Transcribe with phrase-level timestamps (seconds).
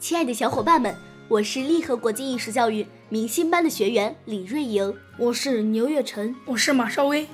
[0.00, 0.94] 亲爱的小伙伴们，
[1.26, 7.26] 我是利和国际艺术教育明星班的学员李瑞莹，我是牛月晨，我是马少威。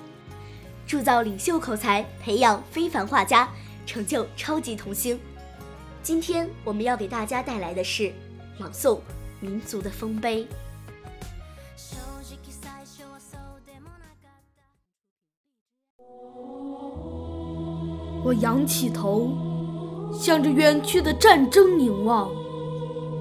[0.86, 3.50] 铸造领袖口才，培养非凡画家，
[3.84, 5.20] 成就超级童星。
[6.02, 8.10] 今天我们要给大家带来的是
[8.58, 8.96] 朗诵
[9.40, 10.44] 《民族的丰碑》。
[18.24, 19.36] 我仰起头，
[20.14, 22.30] 向着远去的战争凝望。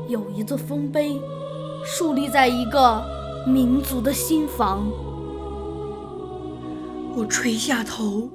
[0.08, 1.20] 有一座丰碑，
[1.84, 3.04] 树立在一个
[3.48, 4.86] 民族的心房。
[7.16, 8.30] 我垂下头，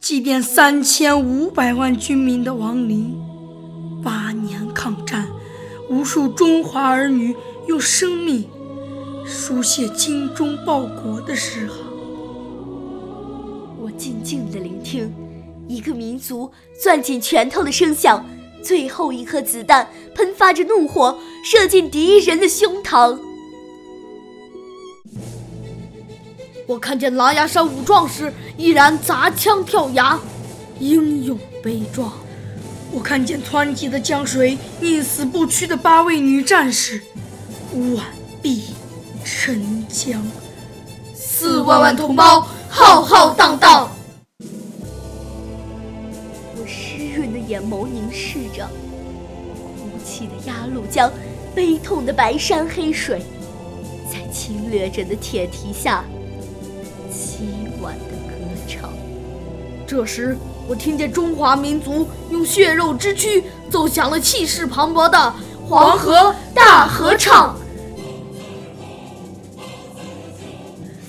[0.00, 3.20] 祭奠三千五百万军民的亡灵。
[4.02, 5.28] 八年抗战，
[5.90, 7.34] 无数中华儿女
[7.66, 8.48] 用生命
[9.24, 11.84] 书写精忠报国的诗行。
[13.80, 15.12] 我静静地聆听，
[15.66, 18.24] 一个民族攥紧拳头的声响。
[18.62, 23.18] 最后一颗子弹喷发着怒火，射进敌人的胸膛。
[26.66, 30.18] 我看见狼牙山五壮士依然砸枪跳崖，
[30.80, 32.12] 英勇悲壮。
[32.92, 37.00] 我看见湍急的江水，宁死不屈的八位女战士，
[37.94, 38.04] 挽
[38.42, 38.64] 臂
[39.24, 40.20] 沉江。
[41.14, 43.90] 四万万同胞浩浩荡荡。
[47.48, 48.68] 眼眸凝视着
[49.76, 51.10] 哭泣的鸭绿江，
[51.54, 53.22] 悲痛的白山黑水，
[54.10, 56.04] 在侵略者的铁蹄下
[57.10, 57.44] 凄
[57.82, 58.34] 婉的歌
[58.66, 58.90] 唱。
[59.86, 60.36] 这时，
[60.68, 65.34] 我听见中华民族用血肉之躯奏响了气势磅礴的
[65.68, 67.56] 黄河大合唱。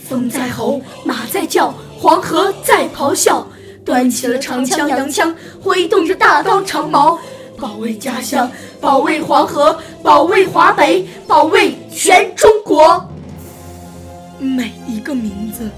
[0.08, 3.46] 风在吼，马在叫，黄河在咆哮。
[3.88, 5.34] 端起了长枪洋枪，
[5.64, 7.18] 挥动着大刀长矛，
[7.58, 13.10] 保卫家乡，保卫黄河，保卫华北，保卫全中国。
[14.40, 15.70] 每一个名字，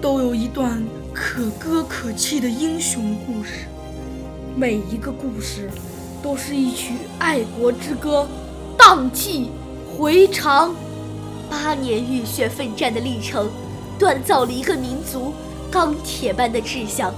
[0.00, 3.66] 都有一段可歌可泣的英雄故事；
[4.56, 5.68] 每一个故事，
[6.22, 8.26] 都是一曲爱国之歌，
[8.78, 9.50] 荡气
[9.86, 10.74] 回肠。
[11.50, 13.50] 八年浴血奋战的历程，
[13.98, 15.34] 锻造了一个民族
[15.70, 17.12] 钢铁般的志向。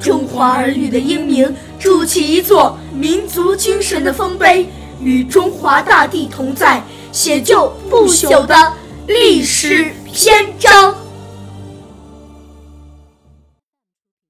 [0.00, 4.66] 中华儿女的英名，筑起一座民族精神的丰碑，
[5.00, 6.82] 与中华大地同在，
[7.12, 8.72] 写就不朽的
[9.06, 10.94] 历史篇章。